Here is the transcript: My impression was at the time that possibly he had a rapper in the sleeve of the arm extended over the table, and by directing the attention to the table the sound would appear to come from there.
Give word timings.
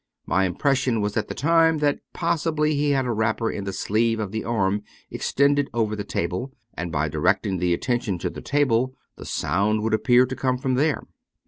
My 0.25 0.45
impression 0.45 0.99
was 0.99 1.15
at 1.15 1.27
the 1.27 1.35
time 1.35 1.77
that 1.77 1.99
possibly 2.11 2.73
he 2.73 2.89
had 2.89 3.05
a 3.05 3.11
rapper 3.11 3.51
in 3.51 3.65
the 3.65 3.71
sleeve 3.71 4.19
of 4.19 4.31
the 4.31 4.43
arm 4.43 4.81
extended 5.11 5.69
over 5.75 5.95
the 5.95 6.03
table, 6.03 6.51
and 6.73 6.91
by 6.91 7.07
directing 7.07 7.59
the 7.59 7.71
attention 7.75 8.17
to 8.17 8.31
the 8.31 8.41
table 8.41 8.95
the 9.15 9.25
sound 9.27 9.83
would 9.83 9.93
appear 9.93 10.25
to 10.25 10.35
come 10.35 10.57
from 10.57 10.73
there. 10.73 11.03